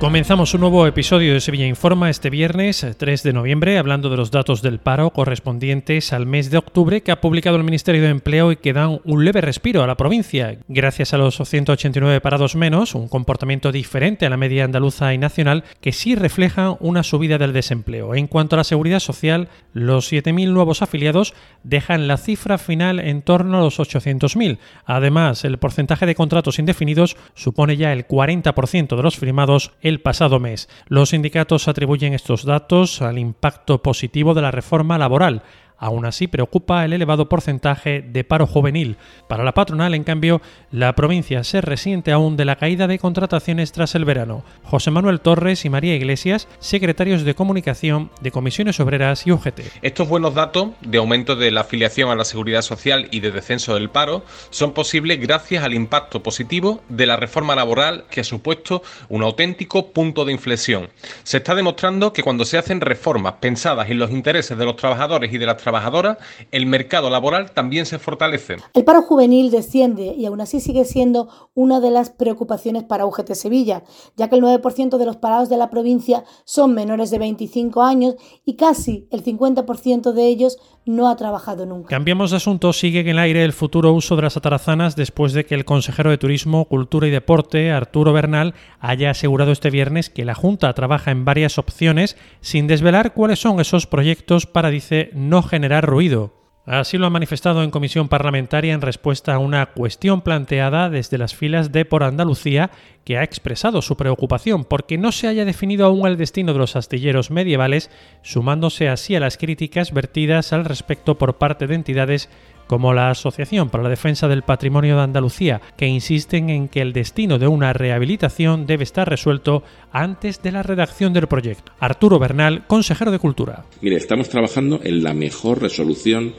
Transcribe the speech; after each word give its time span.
Comenzamos 0.00 0.54
un 0.54 0.62
nuevo 0.62 0.86
episodio 0.86 1.34
de 1.34 1.42
Sevilla 1.42 1.66
Informa 1.66 2.08
este 2.08 2.30
viernes 2.30 2.86
3 2.96 3.22
de 3.22 3.34
noviembre 3.34 3.76
hablando 3.76 4.08
de 4.08 4.16
los 4.16 4.30
datos 4.30 4.62
del 4.62 4.78
paro 4.78 5.10
correspondientes 5.10 6.14
al 6.14 6.24
mes 6.24 6.50
de 6.50 6.56
octubre 6.56 7.02
que 7.02 7.12
ha 7.12 7.20
publicado 7.20 7.58
el 7.58 7.64
Ministerio 7.64 8.00
de 8.00 8.08
Empleo 8.08 8.50
y 8.50 8.56
que 8.56 8.72
dan 8.72 9.02
un 9.04 9.26
leve 9.26 9.42
respiro 9.42 9.82
a 9.82 9.86
la 9.86 9.98
provincia. 9.98 10.56
Gracias 10.68 11.12
a 11.12 11.18
los 11.18 11.36
189 11.36 12.22
parados 12.22 12.56
menos, 12.56 12.94
un 12.94 13.08
comportamiento 13.08 13.72
diferente 13.72 14.24
a 14.24 14.30
la 14.30 14.38
media 14.38 14.64
andaluza 14.64 15.12
y 15.12 15.18
nacional 15.18 15.64
que 15.82 15.92
sí 15.92 16.14
refleja 16.14 16.78
una 16.80 17.02
subida 17.02 17.36
del 17.36 17.52
desempleo. 17.52 18.14
En 18.14 18.26
cuanto 18.26 18.56
a 18.56 18.60
la 18.60 18.64
seguridad 18.64 19.00
social, 19.00 19.48
los 19.74 20.10
7.000 20.10 20.50
nuevos 20.50 20.80
afiliados 20.80 21.34
dejan 21.62 22.08
la 22.08 22.16
cifra 22.16 22.56
final 22.56 23.00
en 23.00 23.20
torno 23.20 23.58
a 23.58 23.60
los 23.60 23.78
800.000. 23.78 24.60
Además, 24.86 25.44
el 25.44 25.58
porcentaje 25.58 26.06
de 26.06 26.14
contratos 26.14 26.58
indefinidos 26.58 27.18
supone 27.34 27.76
ya 27.76 27.92
el 27.92 28.08
40% 28.08 28.96
de 28.96 29.02
los 29.02 29.18
firmados 29.18 29.72
el 29.90 30.00
pasado 30.00 30.40
mes. 30.40 30.68
Los 30.86 31.10
sindicatos 31.10 31.68
atribuyen 31.68 32.14
estos 32.14 32.44
datos 32.44 33.02
al 33.02 33.18
impacto 33.18 33.82
positivo 33.82 34.32
de 34.32 34.42
la 34.42 34.50
reforma 34.50 34.96
laboral, 34.96 35.42
Aún 35.80 36.04
así, 36.04 36.26
preocupa 36.26 36.84
el 36.84 36.92
elevado 36.92 37.30
porcentaje 37.30 38.02
de 38.02 38.22
paro 38.22 38.46
juvenil. 38.46 38.98
Para 39.28 39.44
la 39.44 39.54
patronal, 39.54 39.94
en 39.94 40.04
cambio, 40.04 40.42
la 40.70 40.94
provincia 40.94 41.42
se 41.42 41.62
resiente 41.62 42.12
aún 42.12 42.36
de 42.36 42.44
la 42.44 42.56
caída 42.56 42.86
de 42.86 42.98
contrataciones 42.98 43.72
tras 43.72 43.94
el 43.94 44.04
verano. 44.04 44.44
José 44.62 44.90
Manuel 44.90 45.20
Torres 45.20 45.64
y 45.64 45.70
María 45.70 45.96
Iglesias, 45.96 46.48
secretarios 46.58 47.24
de 47.24 47.34
comunicación 47.34 48.10
de 48.20 48.30
Comisiones 48.30 48.78
Obreras 48.78 49.26
y 49.26 49.32
UGT. 49.32 49.60
Estos 49.80 50.06
buenos 50.06 50.34
datos 50.34 50.68
de 50.82 50.98
aumento 50.98 51.34
de 51.34 51.50
la 51.50 51.62
afiliación 51.62 52.10
a 52.10 52.14
la 52.14 52.26
seguridad 52.26 52.60
social 52.60 53.08
y 53.10 53.20
de 53.20 53.30
descenso 53.30 53.74
del 53.74 53.88
paro 53.88 54.22
son 54.50 54.72
posibles 54.72 55.18
gracias 55.18 55.64
al 55.64 55.72
impacto 55.72 56.22
positivo 56.22 56.82
de 56.90 57.06
la 57.06 57.16
reforma 57.16 57.54
laboral 57.54 58.04
que 58.10 58.20
ha 58.20 58.24
supuesto 58.24 58.82
un 59.08 59.22
auténtico 59.22 59.92
punto 59.92 60.26
de 60.26 60.32
inflexión. 60.32 60.90
Se 61.22 61.38
está 61.38 61.54
demostrando 61.54 62.12
que 62.12 62.22
cuando 62.22 62.44
se 62.44 62.58
hacen 62.58 62.82
reformas 62.82 63.34
pensadas 63.40 63.88
en 63.88 63.98
los 63.98 64.10
intereses 64.10 64.58
de 64.58 64.64
los 64.66 64.76
trabajadores 64.76 65.32
y 65.32 65.38
de 65.38 65.46
las 65.46 65.56
trabajadora, 65.70 66.18
el 66.50 66.66
mercado 66.66 67.10
laboral 67.10 67.52
también 67.52 67.86
se 67.86 68.00
fortalece. 68.00 68.56
El 68.74 68.84
paro 68.84 69.02
juvenil 69.02 69.52
desciende 69.52 70.14
y 70.16 70.26
aún 70.26 70.40
así 70.40 70.58
sigue 70.58 70.84
siendo 70.84 71.28
una 71.54 71.78
de 71.78 71.92
las 71.92 72.10
preocupaciones 72.10 72.82
para 72.82 73.06
UGT 73.06 73.34
Sevilla, 73.34 73.84
ya 74.16 74.28
que 74.28 74.34
el 74.34 74.42
9% 74.42 74.98
de 74.98 75.06
los 75.06 75.16
parados 75.16 75.48
de 75.48 75.56
la 75.56 75.70
provincia 75.70 76.24
son 76.44 76.74
menores 76.74 77.12
de 77.12 77.20
25 77.20 77.82
años 77.82 78.16
y 78.44 78.56
casi 78.56 79.06
el 79.12 79.22
50% 79.22 80.12
de 80.12 80.26
ellos 80.26 80.58
no 80.86 81.08
ha 81.08 81.16
trabajado 81.16 81.66
nunca. 81.66 81.88
Cambiamos 81.88 82.32
de 82.32 82.38
asunto, 82.38 82.72
sigue 82.72 83.00
en 83.00 83.08
el 83.08 83.18
aire 83.18 83.44
el 83.44 83.52
futuro 83.52 83.92
uso 83.92 84.16
de 84.16 84.22
las 84.22 84.36
atarazanas 84.36 84.96
después 84.96 85.32
de 85.32 85.44
que 85.44 85.54
el 85.54 85.64
consejero 85.64 86.10
de 86.10 86.18
Turismo, 86.18 86.64
Cultura 86.64 87.06
y 87.06 87.10
Deporte, 87.10 87.70
Arturo 87.70 88.12
Bernal, 88.12 88.54
haya 88.80 89.10
asegurado 89.10 89.52
este 89.52 89.70
viernes 89.70 90.10
que 90.10 90.24
la 90.24 90.34
Junta 90.34 90.72
trabaja 90.72 91.12
en 91.12 91.24
varias 91.24 91.58
opciones 91.58 92.16
sin 92.40 92.66
desvelar 92.66 93.14
cuáles 93.14 93.38
son 93.38 93.60
esos 93.60 93.86
proyectos 93.86 94.46
para, 94.46 94.70
dice, 94.70 95.10
no 95.12 95.42
generar 95.42 95.59
generar 95.60 95.84
ruido. 95.84 96.32
Así 96.64 96.96
lo 96.96 97.06
ha 97.06 97.10
manifestado 97.10 97.62
en 97.62 97.70
comisión 97.70 98.08
parlamentaria 98.08 98.72
en 98.72 98.80
respuesta 98.80 99.34
a 99.34 99.38
una 99.38 99.66
cuestión 99.66 100.22
planteada 100.22 100.88
desde 100.88 101.18
las 101.18 101.34
filas 101.34 101.70
de 101.70 101.84
Por 101.84 102.02
Andalucía, 102.02 102.70
que 103.04 103.18
ha 103.18 103.24
expresado 103.24 103.82
su 103.82 103.96
preocupación 103.96 104.64
porque 104.64 104.96
no 104.96 105.12
se 105.12 105.26
haya 105.26 105.44
definido 105.44 105.84
aún 105.84 106.06
el 106.06 106.16
destino 106.16 106.54
de 106.54 106.58
los 106.58 106.76
astilleros 106.76 107.30
medievales, 107.30 107.90
sumándose 108.22 108.88
así 108.88 109.16
a 109.16 109.20
las 109.20 109.36
críticas 109.36 109.92
vertidas 109.92 110.54
al 110.54 110.64
respecto 110.64 111.18
por 111.18 111.36
parte 111.36 111.66
de 111.66 111.74
entidades 111.74 112.30
como 112.70 112.94
la 112.94 113.10
Asociación 113.10 113.68
para 113.68 113.82
la 113.82 113.88
Defensa 113.88 114.28
del 114.28 114.42
Patrimonio 114.42 114.94
de 114.94 115.02
Andalucía, 115.02 115.60
que 115.76 115.88
insisten 115.88 116.50
en 116.50 116.68
que 116.68 116.80
el 116.80 116.92
destino 116.92 117.36
de 117.36 117.48
una 117.48 117.72
rehabilitación 117.72 118.64
debe 118.64 118.84
estar 118.84 119.10
resuelto 119.10 119.64
antes 119.90 120.40
de 120.40 120.52
la 120.52 120.62
redacción 120.62 121.12
del 121.12 121.26
proyecto. 121.26 121.72
Arturo 121.80 122.20
Bernal, 122.20 122.68
consejero 122.68 123.10
de 123.10 123.18
Cultura. 123.18 123.64
Mire, 123.80 123.96
estamos 123.96 124.28
trabajando 124.28 124.78
en 124.84 125.02
la 125.02 125.14
mejor 125.14 125.60
resolución 125.60 126.32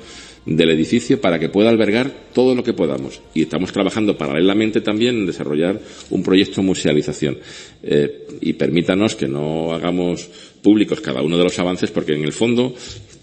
del 0.46 0.70
edificio 0.70 1.20
para 1.20 1.38
que 1.38 1.50
pueda 1.50 1.70
albergar 1.70 2.10
todo 2.34 2.56
lo 2.56 2.64
que 2.64 2.72
podamos. 2.72 3.22
Y 3.34 3.42
estamos 3.42 3.74
trabajando 3.74 4.18
paralelamente 4.18 4.80
también 4.80 5.18
en 5.18 5.26
desarrollar 5.26 5.82
un 6.12 6.24
proyecto 6.24 6.62
de 6.62 6.68
musealización. 6.68 7.40
Eh, 7.84 8.28
y 8.40 8.54
permítanos 8.54 9.16
que 9.16 9.28
no 9.28 9.74
hagamos 9.74 10.30
públicos 10.64 11.02
cada 11.02 11.22
uno 11.22 11.38
de 11.38 11.44
los 11.44 11.60
avances 11.60 11.92
porque 11.92 12.14
en 12.14 12.24
el 12.24 12.32
fondo 12.32 12.74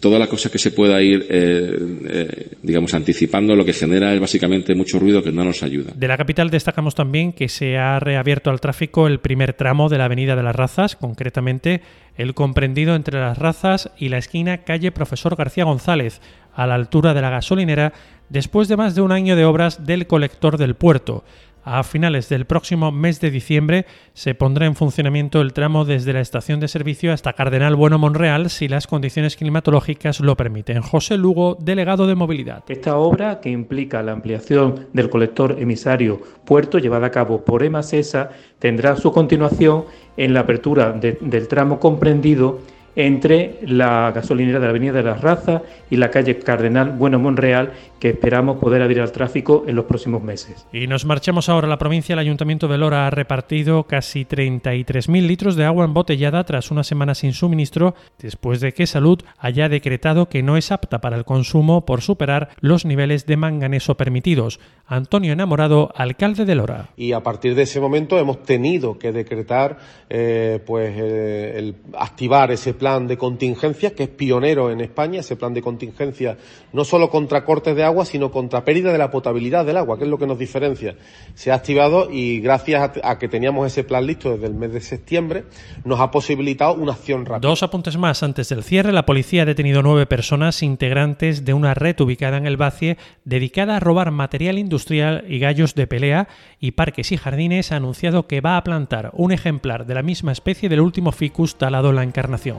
toda 0.01 0.19
la 0.19 0.27
cosa 0.27 0.51
que 0.51 0.59
se 0.59 0.71
pueda 0.71 1.01
ir, 1.03 1.27
eh, 1.29 1.79
eh, 2.09 2.49
digamos, 2.63 2.95
anticipando 2.95 3.55
lo 3.55 3.65
que 3.65 3.73
genera 3.73 4.15
es 4.15 4.21
básicamente 4.21 4.75
mucho 4.75 4.99
ruido 4.99 5.23
que 5.23 5.33
no 5.33 5.45
nos 5.45 5.63
ayuda. 5.63 5.93
De 5.95 6.09
la 6.09 6.17
capital 6.17 6.51
destacamos 6.51 6.95
también 6.95 7.33
que 7.33 7.49
se 7.49 7.77
ha 7.77 7.99
reabierto 8.01 8.51
al 8.51 8.61
tráfico 8.61 9.07
el 9.07 9.21
primer 9.21 9.53
tramo 9.53 9.89
de 9.89 9.99
la 9.99 10.07
Avenida 10.07 10.37
de 10.37 10.43
las 10.43 10.57
Razas, 10.57 10.97
concretamente 10.97 11.83
el 12.17 12.35
comprendido 12.35 12.95
entre 12.95 13.21
las 13.21 13.39
Razas 13.39 13.91
y 13.99 14.09
la 14.09 14.19
esquina 14.19 14.59
calle 14.59 14.93
Profesor 14.93 15.37
García 15.37 15.65
González, 15.65 16.21
a 16.55 16.67
la 16.67 16.75
altura 16.75 17.15
de 17.15 17.23
la 17.23 17.31
gasolinera, 17.31 17.93
después 18.29 18.69
de 18.69 18.77
más 18.77 18.95
de 18.95 19.03
un 19.03 19.13
año 19.13 19.37
de 19.37 19.45
obras 19.45 19.87
del 19.87 20.07
colector 20.07 20.59
del 20.59 20.75
puerto. 20.75 21.25
A 21.65 21.83
finales 21.83 22.29
del 22.29 22.47
próximo 22.47 22.93
mes 22.93 23.21
de 23.21 23.31
diciembre 23.31 23.85
se 24.15 24.35
pondrá 24.35 24.67
en 24.67 24.75
funcionamiento 24.75 25.41
el 25.41 25.53
tramo 25.53 25.85
desde 25.85 26.13
la 26.13 26.21
estación 26.21 26.61
de 26.61 26.69
servicio 26.69 27.13
hasta 27.13 27.35
Cardenal 27.35 27.77
Bueno 27.77 27.99
Monreal 27.99 28.49
si 28.49 28.69
las 28.69 28.87
condiciones 28.87 29.37
climatológicas 29.37 30.21
lo 30.21 30.37
permiten. 30.37 30.81
José 30.81 31.19
Lugo, 31.19 31.57
delegado 31.61 32.07
de 32.07 32.15
movilidad. 32.15 32.65
Esta 32.69 32.97
obra, 32.97 33.41
que 33.41 33.51
implica 33.51 34.03
la 34.03 34.13
ampliación 34.13 34.87
del 34.93 35.11
colector 35.11 35.57
emisario 35.59 36.21
puerto 36.45 36.79
llevada 36.79 37.09
a 37.09 37.11
cabo 37.11 37.45
por 37.45 37.63
EMASESA, 37.63 38.31
tendrá 38.59 38.97
su 38.97 39.13
continuación 39.13 39.85
en 40.17 40.35
la 40.35 40.41
apertura 40.41 40.93
del 40.93 41.49
tramo 41.49 41.79
comprendido 41.79 42.61
entre 42.99 43.61
la 43.63 44.11
gasolinera 44.11 44.59
de 44.59 44.65
la 44.65 44.71
Avenida 44.71 44.93
de 44.93 45.05
las 45.05 45.21
Razas 45.21 45.63
y 45.89 45.95
la 45.95 46.11
calle 46.11 46.41
Cardenal 46.41 46.91
Bueno 46.91 47.21
Monreal, 47.21 47.73
que 48.01 48.09
esperamos 48.09 48.59
poder 48.59 48.83
abrir 48.83 49.01
al 49.01 49.13
tráfico 49.13 49.63
en 49.69 49.77
los 49.77 49.85
próximos 49.85 50.21
meses. 50.21 50.67
Y 50.73 50.89
nos 50.89 51.05
marchamos 51.05 51.49
ahora 51.49 51.69
a 51.69 51.71
la 51.71 51.79
provincia. 51.79 52.15
El 52.15 52.19
Ayuntamiento 52.19 52.67
de 52.67 52.77
Lora 52.77 53.07
ha 53.07 53.11
repartido 53.11 53.85
casi 53.85 54.25
33.000 54.25 55.29
litros 55.29 55.55
de 55.55 55.65
agua 55.65 55.85
embotellada 55.85 56.43
tras 56.43 56.73
una 56.73 56.83
semana 56.83 57.15
sin 57.15 57.35
suministro, 57.35 57.95
después 58.19 58.61
de 58.61 58.73
que 58.73 58.89
Salud 58.89 59.21
haya 59.39 59.69
decretado 59.69 60.29
que 60.29 60.43
no 60.43 60.57
es 60.57 60.73
apta 60.73 61.01
para 61.01 61.17
el 61.17 61.25
consumo 61.25 61.87
por 61.87 62.03
superar 62.03 62.49
los 62.61 62.85
niveles 62.85 63.27
de 63.27 63.37
manganeso 63.37 63.97
permitidos. 63.97 64.59
Antonio 64.87 65.35
Enamorado, 65.35 65.93
alcalde 65.95 66.45
de 66.45 66.57
Lora. 66.57 66.89
Y 66.97 67.13
a 67.13 67.23
partir 67.23 67.55
de 67.55 67.63
ese 67.63 67.79
momento 67.79 68.19
hemos 68.19 68.43
tenido 68.43 68.99
que 68.99 69.13
decretar, 69.13 69.79
eh, 70.11 70.61
pues, 70.67 70.95
eh, 70.97 71.59
el 71.59 71.77
activar 71.97 72.51
ese 72.51 72.75
plan 72.75 72.88
de 72.99 73.19
contingencia 73.19 73.95
que 73.95 74.05
es 74.05 74.09
pionero 74.09 74.71
en 74.71 74.81
España, 74.81 75.21
ese 75.21 75.37
plan 75.37 75.53
de 75.53 75.61
contingencia 75.61 76.37
no 76.73 76.85
solo 76.85 77.11
contra 77.11 77.45
cortes 77.45 77.77
de 77.77 77.85
agua, 77.85 78.05
sino 78.05 78.31
contra 78.31 78.65
pérdida 78.65 78.93
de 78.93 78.99
la 78.99 79.11
potabilidad 79.11 79.67
del 79.67 79.77
agua, 79.77 79.99
que 79.99 80.05
es 80.05 80.11
lo 80.11 80.19
que 80.19 80.27
nos 80.27 80.39
diferencia. 80.39 80.97
Se 81.35 81.51
ha 81.51 81.55
activado 81.55 82.09
y 82.11 82.41
gracias 82.41 82.93
a, 83.03 83.19
que 83.19 83.29
teníamos 83.29 83.67
ese 83.67 83.85
plan 83.85 84.07
listo 84.07 84.31
desde 84.31 84.47
el 84.47 84.55
mes 84.55 84.73
de 84.73 84.81
septiembre, 84.81 85.45
nos 85.85 86.01
ha 86.01 86.11
posibilitado 86.11 86.75
una 86.75 86.93
acción 86.93 87.27
rápida. 87.27 87.49
Dos 87.49 87.63
apuntes 87.63 87.97
más 87.97 88.23
antes 88.23 88.49
del 88.49 88.63
cierre. 88.63 88.93
La 88.93 89.07
policía 89.07 89.43
ha 89.43 89.47
detenido 89.47 89.83
nueve 89.83 90.07
personas 90.07 90.63
integrantes 90.63 91.45
de 91.45 91.53
una 91.53 91.75
red 91.75 92.01
ubicada 92.01 92.37
en 92.39 92.47
el 92.47 92.57
Bacie 92.57 92.97
dedicada 93.25 93.77
a 93.77 93.81
robar 93.81 94.11
material 94.11 94.59
industrial 94.59 95.25
y 95.29 95.39
gallos 95.39 95.75
de 95.75 95.87
pelea 95.87 96.29
y 96.59 96.73
Parques 96.73 97.13
y 97.13 97.17
Jardines 97.17 97.73
ha 97.73 97.77
anunciado 97.77 98.27
que 98.27 98.41
va 98.41 98.57
a 98.57 98.65
plantar 98.65 99.11
un 99.15 99.33
ejemplar 99.33 99.87
de 99.87 99.95
la 99.95 100.03
misma 100.03 100.33
especie 100.33 100.69
del 100.69 100.81
último 100.81 101.13
ficus 101.13 101.57
talado 101.57 101.91
en 101.91 101.97
la 101.97 102.03
Encarnación. 102.03 102.59